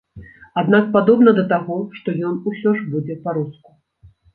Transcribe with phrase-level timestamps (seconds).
[0.61, 3.81] Аднак падобна да таго, што ён усё ж будзе па-руску.